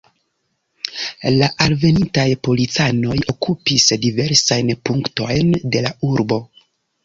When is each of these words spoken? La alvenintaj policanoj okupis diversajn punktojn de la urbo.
La 1.41 1.49
alvenintaj 1.65 2.25
policanoj 2.49 3.19
okupis 3.35 3.87
diversajn 4.09 4.75
punktojn 4.91 5.57
de 5.77 5.89
la 5.89 5.97
urbo. 6.13 6.45